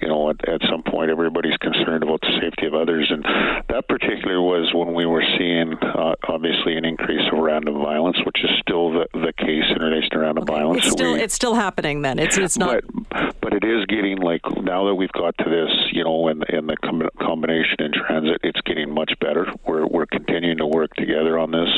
you 0.00 0.08
know 0.08 0.30
at, 0.30 0.48
at 0.48 0.60
some 0.70 0.82
point 0.82 1.10
everybody's 1.10 1.56
concerned 1.58 2.02
about 2.02 2.20
the 2.22 2.32
safety 2.40 2.66
of 2.66 2.74
others. 2.74 3.10
And 3.10 3.22
that 3.68 3.84
particular 3.88 4.40
was 4.40 4.72
when 4.74 4.94
we 4.94 5.04
were 5.04 5.24
seeing 5.36 5.74
uh, 5.74 6.14
obviously 6.28 6.76
an 6.76 6.84
increase 6.84 7.28
of 7.30 7.38
random 7.38 7.74
violence, 7.74 8.16
which 8.24 8.42
is 8.42 8.50
still 8.60 8.90
the, 8.92 9.06
the 9.12 9.32
case 9.36 9.64
in 9.74 9.82
relation 9.82 10.10
to 10.12 10.18
random 10.18 10.44
okay. 10.44 10.54
violence. 10.54 10.84
It's 10.84 10.92
still 10.92 11.12
we, 11.12 11.20
it's 11.20 11.34
still 11.34 11.54
happening. 11.54 12.00
Then 12.02 12.18
it's 12.18 12.38
it's 12.38 12.56
not. 12.56 12.82
But, 13.10 13.40
but 13.40 13.52
it 13.52 13.64
is 13.64 13.84
getting 13.86 14.18
like 14.18 14.40
now 14.62 14.86
that 14.86 14.94
we've 14.94 15.12
got 15.12 15.36
to 15.38 15.44
this, 15.44 15.70
you 15.92 16.04
know, 16.04 16.28
and 16.28 16.44
and 16.48 16.68
the 16.68 16.76
com- 16.82 17.10
combination 17.20 17.80
in 17.80 17.92
transit, 17.92 18.40
it's 18.42 18.60
getting 18.62 18.92
much 18.92 19.12
better. 19.20 19.46
We're 19.66 19.86
we're 19.86 20.06
continuing 20.36 20.58
to 20.58 20.66
work 20.66 20.92
together 20.96 21.38
on 21.38 21.50
this. 21.50 21.68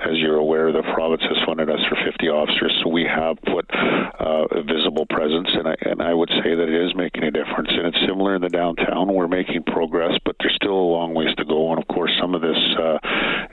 As 0.00 0.16
you're 0.16 0.40
aware, 0.40 0.72
the 0.72 0.80
province 0.94 1.20
has 1.28 1.36
funded 1.44 1.68
us 1.68 1.80
for 1.90 1.96
50 2.00 2.28
officers, 2.28 2.72
so 2.82 2.88
we 2.88 3.04
have 3.04 3.36
put 3.44 3.68
uh, 3.68 4.48
a 4.48 4.62
visible 4.62 5.04
presence, 5.10 5.48
and 5.52 5.68
I 5.68 5.76
and 5.82 6.00
I 6.00 6.14
would 6.14 6.30
say 6.40 6.56
that 6.56 6.68
it 6.68 6.80
is 6.88 6.96
making 6.96 7.24
a 7.24 7.30
difference. 7.30 7.68
And 7.68 7.92
it's 7.92 8.00
similar 8.08 8.36
in 8.36 8.40
the 8.40 8.48
downtown. 8.48 9.12
We're 9.12 9.28
making 9.28 9.64
progress, 9.64 10.16
but 10.24 10.36
there's 10.40 10.56
still 10.56 10.72
a 10.72 10.88
long 10.96 11.12
ways 11.12 11.34
to 11.36 11.44
go. 11.44 11.70
And 11.70 11.82
of 11.82 11.86
course, 11.88 12.12
some 12.18 12.34
of 12.34 12.40
this 12.40 12.56
uh, 12.80 12.96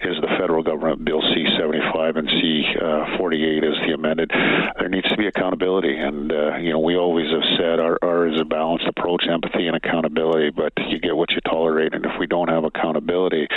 is 0.07 0.15
the 0.23 0.31
federal 0.39 0.63
government 0.63 1.03
bill 1.03 1.21
C75 1.21 2.15
and 2.15 2.27
C48 2.29 3.19
uh, 3.19 3.67
is 3.67 3.77
the 3.83 3.93
amended. 3.93 4.31
There 4.79 4.87
needs 4.87 5.09
to 5.09 5.17
be 5.17 5.27
accountability, 5.27 5.97
and 5.97 6.31
uh, 6.31 6.55
you 6.63 6.71
know 6.71 6.79
we 6.79 6.95
always 6.95 7.27
have 7.31 7.43
said 7.59 7.79
our, 7.83 7.99
our 8.01 8.27
is 8.31 8.39
a 8.39 8.45
balanced 8.45 8.87
approach, 8.87 9.27
empathy 9.27 9.67
and 9.67 9.75
accountability. 9.75 10.51
But 10.55 10.71
you 10.87 10.99
get 10.99 11.17
what 11.17 11.31
you 11.31 11.41
tolerate, 11.43 11.93
and 11.93 12.05
if 12.05 12.15
we 12.19 12.27
don't 12.27 12.47
have 12.47 12.63
accountability, 12.63 13.47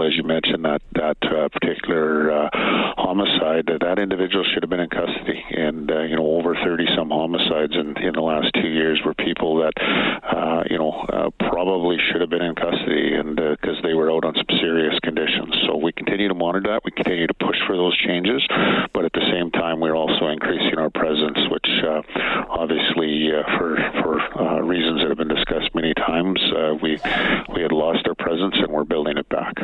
people, 0.00 0.06
as 0.06 0.16
you 0.16 0.22
mentioned, 0.22 0.64
that 0.64 0.82
that 0.94 1.16
uh, 1.22 1.48
particular 1.48 2.30
uh, 2.30 2.50
homicide, 2.96 3.66
that 3.66 3.80
that 3.80 3.98
individual 3.98 4.44
should 4.44 4.62
have 4.62 4.70
been 4.70 4.80
in 4.80 4.88
custody, 4.88 5.42
and 5.50 5.90
uh, 5.90 6.02
you 6.02 6.16
know 6.16 6.26
over 6.26 6.54
30 6.54 6.86
some 6.96 7.10
homicides 7.10 7.74
in 7.74 7.96
in 8.02 8.14
the 8.14 8.20
last 8.20 8.48
two 8.54 8.68
years 8.68 9.00
were 9.04 9.14
people 9.14 9.56
that 9.56 9.72
uh, 10.22 10.62
you 10.68 10.78
know 10.78 10.92
uh, 11.12 11.30
probably 11.50 11.96
should 12.10 12.20
have 12.20 12.30
been 12.30 12.42
in 12.42 12.54
custody, 12.54 13.14
and 13.14 13.36
because 13.36 13.78
uh, 13.78 13.86
they 13.86 13.94
were 13.94 14.10
out 14.10 14.24
on 14.24 14.34
some 14.34 14.58
serious 14.60 14.98
conditions. 15.02 15.54
So 15.66 15.76
we 15.76 15.92
continue 15.92 16.28
to 16.28 16.34
monitor 16.34 16.72
that. 16.72 16.82
We 16.84 16.92
continue 16.92 17.26
to 17.26 17.34
push 17.34 17.56
for 17.66 17.76
those 17.76 17.96
changes, 17.98 18.42
but 18.92 19.04
at 19.04 19.12
the 19.12 19.26
same 19.32 19.50
time, 19.50 19.80
we're 19.80 19.96
also 19.96 20.28
increasing 20.28 20.78
our 20.78 20.90
presence, 20.90 21.38
which 21.50 21.68
uh, 21.84 22.02
obviously, 22.48 23.32
uh, 23.32 23.42
for 23.58 23.76
for 24.02 24.20
uh, 24.38 24.60
reasons 24.60 25.02
that 25.02 25.08
have 25.08 25.18
been 25.18 25.28
discussed 25.28 25.74
many 25.74 25.94
times, 25.94 26.40
uh, 26.56 26.74
we 26.82 26.98
we 27.54 27.62
had 27.62 27.72
lost 27.72 28.06
our 28.06 28.14
presence, 28.14 28.54
and 28.58 28.68
we're 28.68 28.84
building 28.84 29.16
it 29.16 29.28
back. 29.28 29.54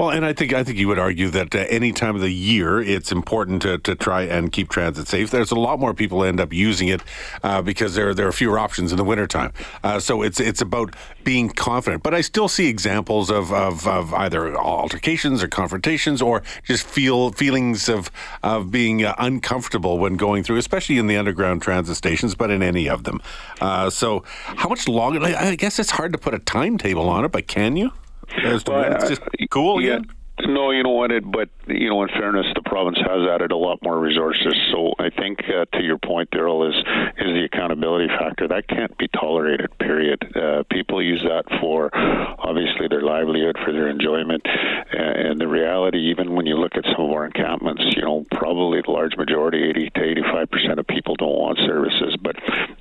Well, 0.00 0.08
and 0.08 0.24
I 0.24 0.32
think 0.32 0.54
I 0.54 0.64
think 0.64 0.78
you 0.78 0.88
would 0.88 0.98
argue 0.98 1.28
that 1.28 1.54
uh, 1.54 1.58
any 1.68 1.92
time 1.92 2.14
of 2.14 2.22
the 2.22 2.30
year, 2.30 2.80
it's 2.80 3.12
important 3.12 3.60
to, 3.60 3.76
to 3.76 3.94
try 3.94 4.22
and 4.22 4.50
keep 4.50 4.70
transit 4.70 5.08
safe. 5.08 5.30
There's 5.30 5.50
a 5.50 5.60
lot 5.60 5.78
more 5.78 5.92
people 5.92 6.24
end 6.24 6.40
up 6.40 6.54
using 6.54 6.88
it 6.88 7.02
uh, 7.42 7.60
because 7.60 7.96
there 7.96 8.14
there 8.14 8.26
are 8.26 8.32
fewer 8.32 8.58
options 8.58 8.92
in 8.92 8.96
the 8.96 9.04
wintertime. 9.04 9.52
Uh, 9.84 10.00
so 10.00 10.22
it's 10.22 10.40
it's 10.40 10.62
about 10.62 10.96
being 11.22 11.50
confident. 11.50 12.02
But 12.02 12.14
I 12.14 12.22
still 12.22 12.48
see 12.48 12.66
examples 12.66 13.30
of, 13.30 13.52
of, 13.52 13.86
of 13.86 14.14
either 14.14 14.56
altercations 14.56 15.42
or 15.42 15.48
confrontations 15.48 16.22
or 16.22 16.42
just 16.64 16.86
feel 16.86 17.32
feelings 17.32 17.90
of 17.90 18.10
of 18.42 18.70
being 18.70 19.04
uh, 19.04 19.14
uncomfortable 19.18 19.98
when 19.98 20.14
going 20.14 20.44
through, 20.44 20.56
especially 20.56 20.96
in 20.96 21.08
the 21.08 21.18
underground 21.18 21.60
transit 21.60 21.94
stations, 21.94 22.34
but 22.34 22.50
in 22.50 22.62
any 22.62 22.88
of 22.88 23.04
them. 23.04 23.20
Uh, 23.60 23.90
so 23.90 24.24
how 24.30 24.70
much 24.70 24.88
longer? 24.88 25.22
I 25.22 25.56
guess 25.56 25.78
it's 25.78 25.90
hard 25.90 26.14
to 26.14 26.18
put 26.18 26.32
a 26.32 26.38
timetable 26.38 27.06
on 27.10 27.26
it, 27.26 27.32
but 27.32 27.46
can 27.46 27.76
you? 27.76 27.92
As 28.36 28.64
to 28.64 28.92
it's 28.92 29.08
just 29.08 29.22
cool 29.50 29.80
yeah. 29.82 30.00
No, 30.46 30.70
you 30.70 30.82
know 30.82 30.90
what? 30.90 31.12
It, 31.12 31.30
but 31.30 31.50
you 31.66 31.90
know, 31.90 32.02
in 32.02 32.08
fairness, 32.08 32.46
the 32.54 32.62
province 32.62 32.96
has 32.96 33.28
added 33.28 33.52
a 33.52 33.56
lot 33.56 33.78
more 33.82 33.98
resources. 33.98 34.54
So 34.72 34.94
I 34.98 35.10
think, 35.10 35.40
uh, 35.48 35.66
to 35.76 35.82
your 35.82 35.98
point, 35.98 36.30
Daryl, 36.30 36.66
is 36.66 36.74
is 37.18 37.34
the 37.34 37.44
accountability 37.44 38.08
factor 38.08 38.48
that 38.48 38.66
can't 38.66 38.96
be 38.96 39.08
tolerated. 39.08 39.68
Period. 39.78 40.34
Uh, 40.34 40.62
people 40.70 41.02
use 41.02 41.22
that 41.22 41.44
for 41.60 41.90
obviously 41.94 42.88
their 42.88 43.02
livelihood, 43.02 43.58
for 43.64 43.72
their 43.72 43.88
enjoyment, 43.88 44.42
and 44.46 45.38
the 45.38 45.46
reality, 45.46 46.10
even 46.10 46.34
when 46.34 46.46
you 46.46 46.56
look 46.56 46.74
at 46.74 46.84
some 46.84 47.04
of 47.04 47.12
our 47.12 47.26
encampments, 47.26 47.84
you 47.94 48.02
know, 48.02 48.24
probably 48.30 48.80
the 48.80 48.90
large 48.90 49.16
majority, 49.18 49.62
eighty 49.68 49.90
to 49.90 50.02
eighty-five 50.02 50.50
percent 50.50 50.80
of 50.80 50.86
people 50.86 51.16
don't 51.16 51.36
want 51.36 51.58
services, 51.58 52.16
but 52.22 52.36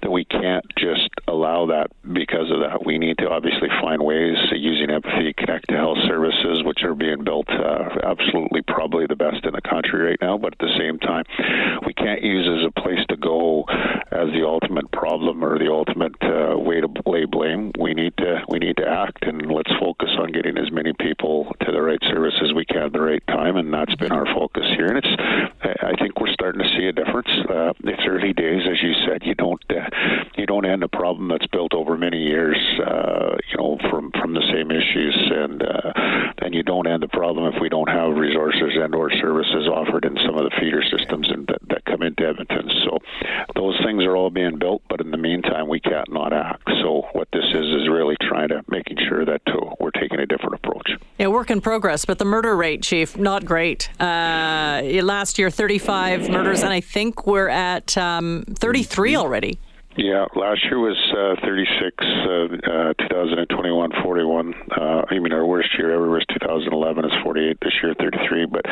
we 0.10 0.24
can't 0.24 0.66
just 0.78 1.10
allow 1.28 1.66
that 1.66 1.88
because 2.14 2.50
of 2.52 2.62
that. 2.62 2.79
We 2.90 2.98
need 2.98 3.20
to 3.20 3.30
obviously 3.30 3.70
find 3.84 4.02
ways 4.02 4.36
using 4.52 4.90
empathy, 4.90 5.32
connect 5.38 5.70
to 5.70 5.76
health 5.76 6.00
services, 6.08 6.64
which 6.66 6.82
are 6.82 6.96
being 6.96 7.24
built 7.24 7.48
uh, 7.48 7.86
absolutely 8.04 8.64
probably 8.64 9.06
the 9.06 9.16
best 9.16 9.46
in 9.46 9.54
the 9.54 9.62
country 9.62 10.02
right 10.10 10.18
now. 10.20 10.40
But 10.40 10.54
at 10.54 10.58
the 10.58 10.74
same 10.76 10.98
time, 10.98 11.24
we 11.86 11.94
can't 11.94 12.24
use 12.24 12.50
as 12.50 12.66
a 12.66 12.82
place 12.82 12.98
to 13.10 13.16
go 13.16 13.66
as 14.10 14.34
the 14.34 14.42
ultimate 14.44 14.92
problem 14.92 15.46
or 15.46 15.60
the 15.60 15.70
ultimate 15.70 16.16
uh, 16.24 16.58
way 16.58 16.82
to 16.82 16.90
lay 17.06 17.26
blame. 17.26 17.72
We 17.78 17.94
need 17.94 18.18
to 18.18 18.42
we 18.50 18.58
need 18.58 18.78
to 18.78 18.90
act, 18.90 19.22
and 19.22 19.52
let's 19.52 19.72
focus 19.80 20.10
on 20.18 20.32
getting 20.32 20.58
as 20.58 20.72
many 20.72 20.94
people 20.94 21.46
to 21.62 21.72
the 21.72 21.84
right 21.84 22.02
service 22.10 22.42
as 22.42 22.54
we 22.56 22.66
can 22.66 22.90
at 22.90 22.94
the 22.94 23.02
right 23.02 23.22
time, 23.28 23.56
and 23.56 23.72
that's 23.72 23.94
been 24.02 24.12
our 24.12 24.26
focus 24.34 24.66
here. 24.76 24.88
And 24.88 24.98
it's 24.98 25.14
I 25.62 25.94
think 26.02 26.20
we're 26.20 26.34
starting 26.40 26.64
to 26.64 26.70
see 26.78 26.88
a 26.88 26.94
difference. 26.94 27.28
Uh, 27.50 27.74
it's 27.84 28.02
early 28.08 28.32
days, 28.32 28.64
as 28.64 28.82
you 28.82 28.94
said. 29.06 29.22
You 29.24 29.36
don't 29.36 29.62
uh, 29.70 29.90
you 30.38 30.46
don't 30.46 30.66
end 30.66 30.84
a 30.84 30.88
problem 30.88 31.28
that's 31.28 31.46
built 31.48 31.74
over 31.74 31.98
many 31.98 32.18
years, 32.18 32.58
uh, 32.80 33.36
you 33.52 33.58
know, 33.58 33.78
from 33.90 34.12
from 34.12 34.34
the 34.34 34.44
same 34.54 34.72
issues, 34.72 35.16
and 35.36 35.62
uh, 35.62 35.92
and 36.40 36.56
you 36.56 36.64
don't 36.64 36.88
end 36.88 37.04
the 37.04 37.10
problem 37.10 37.54
if 37.54 37.60
we 37.62 37.68
don't 37.68 37.90
have 37.90 38.16
resources 38.16 38.72
and 38.80 38.96
or 38.96 39.12
services 39.12 39.68
offered 39.68 40.06
in 40.06 40.16
some 40.26 40.36
of 40.36 40.44
the 40.48 40.56
feeder 40.60 40.82
systems 40.82 41.30
and 41.30 41.46
that, 41.48 41.60
that 41.68 41.86
come 41.86 42.02
into 42.02 42.26
Edmonton. 42.26 42.72
So 42.86 43.00
those 43.56 43.78
things 43.84 44.04
are 44.06 44.16
all 44.16 44.30
being 44.30 44.58
built, 44.58 44.82
but 44.90 45.02
in 45.02 45.12
the 45.12 45.18
meantime, 45.18 45.68
we 45.68 45.82
can't 45.82 46.12
not 46.12 46.32
act. 46.32 46.64
So 46.82 47.04
what 47.12 47.28
this 47.34 47.46
is 47.54 47.68
is 47.82 47.90
really 47.90 48.16
trying 48.22 48.50
to 48.50 48.64
making 48.70 48.98
sure 49.10 49.26
that 49.26 49.42
uh, 49.48 49.76
we're 49.80 49.92
taking 49.92 50.20
a 50.20 50.26
different 50.26 50.56
approach. 50.56 50.92
Yeah, 51.18 51.28
work 51.28 51.52
in 51.52 51.60
progress, 51.60 52.06
but 52.06 52.18
the 52.18 52.26
murder 52.26 52.56
rate, 52.56 52.82
Chief, 52.82 53.18
not 53.18 53.44
great. 53.44 53.90
Uh, 54.00 54.82
last 55.04 55.38
year, 55.38 55.50
35 55.50 56.29
murders, 56.30 56.62
and 56.64 56.72
I 56.72 56.82
think 56.82 57.26
we're 57.26 57.50
at 57.50 57.98
um, 57.98 58.46
33 58.56 59.16
already. 59.16 59.60
Yeah, 59.98 60.26
last 60.36 60.64
year 60.66 60.78
was 60.78 60.96
uh, 61.18 61.34
36, 61.42 61.98
uh, 61.98 62.46
uh, 62.62 62.94
2021, 63.10 63.92
41. 64.04 64.54
Uh, 64.70 65.02
I 65.10 65.18
mean, 65.18 65.34
our 65.34 65.46
worst 65.46 65.70
year 65.78 65.92
ever 65.92 66.08
was 66.10 66.24
2011, 66.30 67.06
is 67.06 67.12
48. 67.24 67.58
This 67.60 67.74
year, 67.82 67.96
33. 67.98 68.46
But 68.46 68.66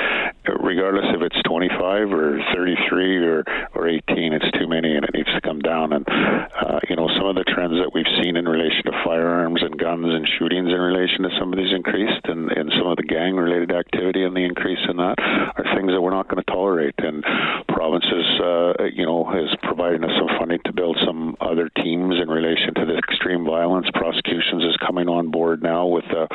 regardless 0.62 1.10
if 1.10 1.22
it's 1.22 1.42
25 1.42 2.14
or 2.14 2.40
33 2.54 3.18
or, 3.26 3.44
or 3.74 3.88
18, 3.90 4.34
it's 4.34 4.52
too 4.58 4.70
many 4.70 4.96
and 4.96 5.04
it 5.04 5.14
needs 5.16 5.34
to 5.34 5.42
come 5.42 5.60
down. 5.60 5.92
And, 5.92 6.06
uh, 6.08 6.80
you 6.88 6.96
know, 6.96 7.10
some 7.18 7.26
of 7.26 7.36
the 7.36 7.44
trends 7.50 7.82
that 7.82 7.92
we've 7.94 8.10
seen 8.22 8.38
in 8.38 8.46
relation 8.46 8.86
to 8.86 8.94
firearms 9.04 9.64
and 9.64 9.76
guns 9.76 10.06
and 10.06 10.24
shootings 10.38 10.70
in 10.70 10.80
relation 10.80 11.24
to 11.26 11.34
some 11.40 11.52
of 11.52 11.58
these 11.58 11.74
increased 11.74 12.30
and, 12.30 12.54
and 12.54 12.72
some 12.78 12.88
of 12.88 12.96
the 12.96 13.10
gang 13.10 13.36
related 13.36 13.74
activity 13.74 14.24
and 14.24 14.38
the 14.38 14.46
increase 14.46 14.86
in 14.88 14.98
that 14.98 15.18
are 15.18 15.66
things 15.76 15.90
that 15.90 16.00
we're 16.00 16.14
not 16.14 16.30
going 16.30 16.40
to 16.40 16.52
tolerate. 16.52 16.96
And 17.00 17.26
provinces, 17.68 18.26
uh, 18.38 18.86
you 18.94 19.06
know, 19.06 19.26
is 19.34 19.50
providing 19.64 20.06
us 20.06 20.14
some 20.14 20.30
funding 20.38 20.62
to 20.66 20.74
build 20.74 20.96
some 21.08 21.38
other 21.40 21.70
teams 21.70 22.16
in 22.22 22.28
relation 22.28 22.74
to 22.76 22.86
the 22.86 22.98
extreme 22.98 23.46
violence. 23.46 23.88
Prosecutions 23.94 24.64
is 24.64 24.76
coming 24.86 25.08
on 25.08 25.32
board 25.32 25.64
now 25.64 25.88
with 25.88 26.04
the 26.12 26.28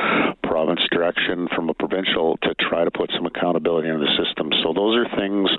province 0.43 0.81
direction 0.91 1.49
from 1.55 1.69
a 1.69 1.75
provincial 1.75 2.39
to 2.43 2.55
try 2.55 2.85
to 2.85 2.91
put 2.91 3.11
some 3.15 3.27
accountability 3.27 3.89
in 3.89 4.01
the 4.01 4.09
system. 4.17 4.51
So 4.63 4.73
those 4.73 4.97
are 4.97 5.09
things. 5.17 5.51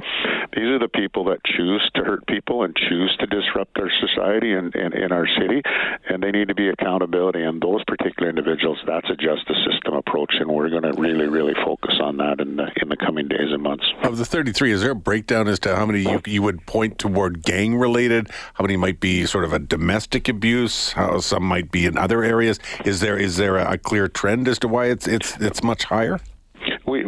These 0.54 0.70
are 0.74 0.80
the 0.80 0.90
people 0.90 1.26
that 1.26 1.44
choose 1.46 1.82
to 1.96 2.04
hurt 2.04 2.26
people 2.28 2.64
and 2.64 2.76
choose 2.76 3.16
to 3.20 3.28
disrupt 3.28 3.78
our 3.78 3.92
society 4.02 4.54
and 4.54 4.74
in 4.76 5.12
our 5.12 5.28
city, 5.40 5.62
and 6.10 6.22
they 6.22 6.32
need 6.32 6.48
to 6.48 6.56
be 6.56 6.70
accountability. 6.70 7.44
And 7.44 7.62
those 7.62 7.84
particular 7.86 8.30
individuals, 8.30 8.80
that's 8.86 9.10
a 9.10 9.16
justice 9.16 9.58
system 9.70 9.94
approach, 9.94 10.34
and 10.40 10.50
we're 10.50 10.70
going 10.70 10.84
to 10.84 10.94
really, 10.94 11.28
really 11.28 11.54
focus 11.64 11.96
on 12.02 12.18
that 12.18 12.40
in 12.40 12.56
the 12.56 12.70
in 12.82 12.90
the 12.90 12.98
coming 12.98 13.28
days 13.28 13.52
and 13.52 13.62
months. 13.62 13.86
Of 14.04 14.18
the 14.18 14.26
33, 14.26 14.72
is 14.72 14.82
there 14.82 14.92
a 14.92 14.96
breakdown 14.96 15.48
as 15.48 15.60
to 15.60 15.76
how 15.76 15.86
many 15.86 16.02
you, 16.02 16.22
you 16.26 16.42
would 16.42 16.66
point 16.66 16.98
toward 16.98 17.44
gang 17.44 17.76
related? 17.76 18.30
How 18.56 18.64
many 18.64 18.78
might 18.78 19.00
be 19.04 19.26
sort 19.26 19.44
of 19.44 19.52
a 19.52 19.60
domestic 19.60 20.30
abuse? 20.30 20.94
How 20.94 21.20
some 21.20 21.44
might 21.44 21.72
be 21.72 21.86
in 21.86 21.98
other 21.98 22.24
areas? 22.24 22.58
Is 22.86 23.02
there 23.02 23.18
is 23.18 23.36
there 23.36 23.58
a 23.58 23.78
clear 23.78 24.08
trend 24.08 24.48
as 24.48 24.58
to 24.60 24.70
why 24.70 24.86
it's 24.86 25.08
it's 25.08 25.36
it's 25.42 25.62
much 25.62 25.84
higher? 25.84 26.22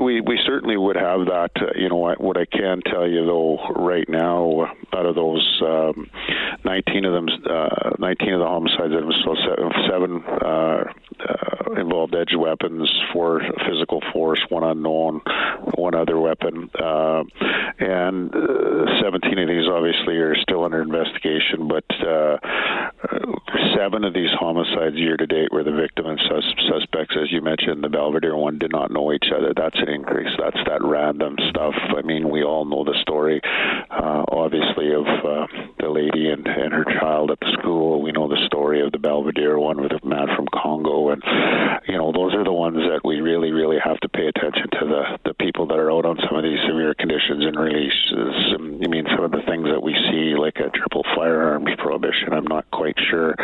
We, 0.06 0.22
we, 0.22 0.40
certainly 0.46 0.78
would 0.78 0.98
have 0.98 1.22
that. 1.26 1.50
Uh, 1.60 1.66
you 1.76 1.90
know, 1.90 1.96
what, 1.96 2.22
what 2.22 2.38
I 2.38 2.46
can 2.46 2.82
tell 2.86 3.08
you 3.08 3.26
though, 3.26 3.58
right 3.76 4.08
now, 4.08 4.72
out 4.94 5.06
of 5.08 5.16
those 5.16 5.62
um, 5.66 6.12
19 6.64 7.06
of 7.06 7.14
them, 7.14 7.28
uh, 7.50 7.90
19 7.98 8.34
of 8.34 8.40
the 8.40 8.46
homicides, 8.46 8.94
that 8.94 9.24
so 9.26 9.36
seven, 9.50 9.72
seven 9.90 10.24
uh, 10.46 10.84
uh, 11.28 11.82
involved 11.82 12.14
edge 12.14 12.36
weapons, 12.38 12.88
four 13.12 13.42
physical 13.68 14.00
force, 14.14 14.40
one 14.50 14.64
unknown, 14.64 15.22
one 15.74 15.96
other 15.96 16.20
weapon, 16.20 16.70
uh, 16.80 17.24
and 17.80 18.30
uh, 18.36 19.02
17 19.02 19.40
of 19.40 19.48
these 19.48 19.68
obviously 19.68 20.18
are 20.18 20.36
still 20.36 20.66
under 20.66 20.84
investigation. 20.84 21.68
But 21.68 21.90
uh, 22.06 22.38
seven 23.76 24.04
of 24.04 24.14
these 24.14 24.32
homicides 24.40 24.96
year 24.96 25.18
to 25.18 25.28
date 25.28 25.52
were 25.52 25.64
the 25.64 25.72
victim 25.72 26.06
and 26.06 26.20
sus- 26.30 26.68
suspects, 26.70 27.16
as 27.22 27.32
you 27.32 27.42
mentioned, 27.42 27.84
the 27.84 27.90
Belvedere 27.90 28.36
one 28.36 28.58
did 28.58 28.72
not 28.72 28.92
know 28.92 29.12
each 29.12 29.28
other. 29.36 29.54
That's 29.56 29.78
an 29.80 29.90
increase. 29.90 30.32
That's 30.40 30.58
that 30.68 30.84
random 30.84 31.36
stuff. 31.50 31.74
I 31.98 32.02
mean, 32.02 32.30
we 32.30 32.44
all 32.44 32.66
know 32.66 32.84
the 32.84 32.98
story, 33.02 33.42
uh, 33.92 34.24
obviously, 34.32 34.94
of 34.94 35.06
uh, 35.06 35.48
the 35.80 35.90
lady 35.90 36.30
and, 36.30 36.48
and 36.48 36.74
her 36.74 36.86
child 37.00 37.32
at 37.32 37.40
the 37.40 37.52
school. 37.60 38.02
We 38.02 38.12
know 38.12 38.28
the 38.28 38.46
story 38.46 38.82
of 38.86 38.92
the 38.92 39.00
Belvedere 39.00 39.60
one 39.60 39.82
with 39.82 39.92
a 39.92 40.06
man 40.06 40.28
from 40.36 40.48
Congo, 40.54 41.10
and 41.10 41.22
you 41.88 41.98
know, 41.98 42.12
those 42.12 42.34
are 42.34 42.44
the 42.44 42.54
ones 42.54 42.78
that 42.78 43.02
we 43.04 43.22
really, 43.22 43.52
really 43.52 43.78
have 43.84 44.00
to 44.00 44.10
pay 44.10 44.28
attention 44.28 44.70
to 44.80 44.86
the 44.86 45.25
people 45.56 45.68
that 45.68 45.80
are 45.80 45.90
out 45.90 46.04
on 46.04 46.20
some 46.28 46.36
of 46.36 46.44
these 46.44 46.60
severe 46.68 46.94
conditions 47.00 47.46
and 47.48 47.56
releases. 47.56 48.36
I 48.84 48.88
mean, 48.92 49.08
some 49.16 49.24
of 49.24 49.32
the 49.32 49.40
things 49.48 49.64
that 49.72 49.80
we 49.80 49.96
see, 50.12 50.36
like 50.36 50.60
a 50.60 50.68
triple 50.68 51.04
firearms 51.16 51.72
prohibition. 51.78 52.34
I'm 52.34 52.44
not 52.44 52.70
quite 52.72 53.00
sure 53.10 53.36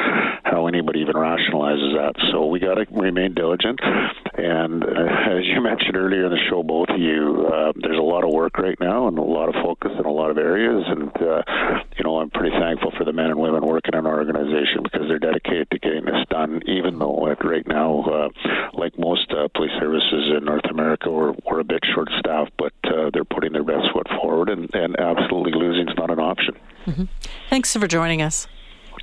how 0.44 0.68
anybody 0.68 1.00
even 1.00 1.15
rationalizes 1.15 1.96
that. 1.96 2.20
So 2.32 2.48
we 2.48 2.60
got 2.60 2.75
to 2.75 2.86
remain 2.91 3.34
diligent. 3.34 3.80
And 4.36 4.84
uh, 4.84 5.39
as 5.39 5.48
you 5.48 5.62
mentioned 5.62 5.96
earlier 5.96 6.25
in 6.25 6.32
the 6.32 6.44
show, 6.50 6.63
both 6.63 6.89
of 6.89 7.00
you, 7.00 7.48
uh, 7.48 7.72
there's 7.80 7.98
a 7.98 8.03
lot 8.03 8.25
of 8.25 8.34
work 8.34 8.58
right 8.58 8.77
now 8.82 9.08
and 9.08 9.18
a 9.18 9.24
lot 9.24 9.48
of 9.48 9.56
focus 9.63 9.91
in 9.98 10.03
a 10.03 10.12
lot 10.12 10.32
of 10.32 10.38
areas. 10.38 10.84
And 10.88 11.15
uh, 11.15 11.44
you 11.96 12.03
know, 12.03 12.20
I'm 12.20 12.30
pretty 12.30 12.51
thankful 12.60 12.91
for 12.98 13.06
the 13.06 13.13
men 13.13 13.32
and 13.32 13.39
women 13.39 13.65
working 13.65 13.96
in 13.96 14.06
our 14.06 14.20
organization 14.20 14.84
because 14.84 15.08
they're 15.08 15.20
dedicated 15.20 15.72
to 15.72 15.80
getting 15.80 16.03
this 16.03 16.27
done. 16.30 16.60
Even 16.68 16.98
though 17.01 17.12
like, 17.12 17.43
right 17.43 17.67
now, 17.67 18.01
uh, 18.03 18.29
like 18.74 18.98
most 18.98 19.31
uh, 19.31 19.48
police 19.55 19.72
services 19.79 20.31
in 20.38 20.46
North 20.46 20.65
America, 20.70 21.10
we're, 21.10 21.34
we're 21.46 21.60
a 21.60 21.63
bit 21.63 21.84
short-staffed, 21.93 22.53
but 22.58 22.74
uh, 22.86 23.10
they're 23.13 23.25
putting 23.25 23.53
their 23.53 23.63
best 23.63 23.88
foot 23.93 24.08
forward, 24.22 24.50
and, 24.50 24.70
and 24.74 25.00
absolutely 25.00 25.53
losing 25.53 25.88
is 25.89 25.98
not 25.98 26.10
an 26.12 26.20
option. 26.20 26.55
Mm-hmm. 26.86 27.05
Thanks 27.50 27.75
for 27.75 27.88
joining 27.88 28.22
us. 28.22 28.48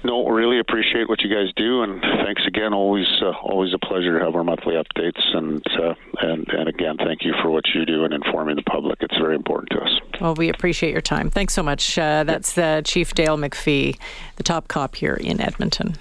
No, 0.04 0.28
really 0.28 0.60
appreciate 0.60 1.08
what 1.08 1.22
you 1.22 1.34
guys 1.34 1.52
do, 1.56 1.82
and 1.82 2.00
thanks 2.24 2.42
again. 2.46 2.72
Always, 2.72 3.06
uh, 3.20 3.32
always 3.42 3.74
a 3.74 3.78
pleasure 3.78 4.16
to 4.16 4.24
have 4.24 4.36
our 4.36 4.44
monthly 4.44 4.74
updates, 4.74 5.20
and 5.34 5.60
uh, 5.76 5.94
and 6.20 6.46
and 6.50 6.68
again, 6.68 6.96
thank 6.98 7.24
you 7.24 7.34
for 7.42 7.50
what 7.50 7.64
you 7.74 7.84
do 7.84 8.04
in 8.04 8.12
informing 8.12 8.54
the 8.54 8.62
public. 8.62 8.98
It's 9.00 9.16
very 9.16 9.34
important 9.34 9.70
to 9.70 9.80
us. 9.80 10.00
Well, 10.20 10.34
we 10.36 10.50
appreciate 10.50 10.92
your 10.92 11.00
time. 11.00 11.30
Thanks 11.30 11.52
so 11.52 11.64
much. 11.64 11.98
Uh, 11.98 12.22
that's 12.22 12.56
uh, 12.56 12.82
Chief 12.82 13.12
Dale 13.12 13.36
McFee, 13.36 13.98
the 14.36 14.42
top 14.44 14.68
cop 14.68 14.94
here 14.94 15.14
in 15.14 15.40
Edmonton. 15.40 15.96